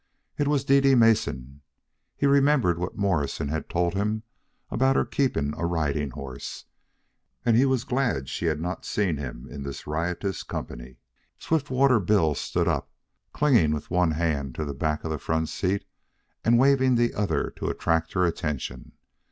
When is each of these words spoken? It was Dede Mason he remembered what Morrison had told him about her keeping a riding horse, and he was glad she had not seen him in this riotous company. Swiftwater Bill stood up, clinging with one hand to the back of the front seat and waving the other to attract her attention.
It 0.35 0.47
was 0.47 0.63
Dede 0.65 0.97
Mason 0.97 1.61
he 2.15 2.25
remembered 2.25 2.79
what 2.79 2.97
Morrison 2.97 3.49
had 3.49 3.69
told 3.69 3.93
him 3.93 4.23
about 4.71 4.95
her 4.95 5.05
keeping 5.05 5.53
a 5.55 5.67
riding 5.67 6.09
horse, 6.09 6.65
and 7.45 7.55
he 7.55 7.67
was 7.67 7.83
glad 7.83 8.27
she 8.27 8.45
had 8.47 8.59
not 8.59 8.83
seen 8.83 9.17
him 9.17 9.47
in 9.47 9.61
this 9.61 9.85
riotous 9.85 10.41
company. 10.41 10.97
Swiftwater 11.37 11.99
Bill 11.99 12.33
stood 12.33 12.67
up, 12.67 12.89
clinging 13.31 13.73
with 13.73 13.91
one 13.91 14.09
hand 14.09 14.55
to 14.55 14.65
the 14.65 14.73
back 14.73 15.03
of 15.03 15.11
the 15.11 15.19
front 15.19 15.49
seat 15.49 15.85
and 16.43 16.57
waving 16.57 16.95
the 16.95 17.13
other 17.13 17.51
to 17.57 17.69
attract 17.69 18.13
her 18.13 18.25
attention. 18.25 18.93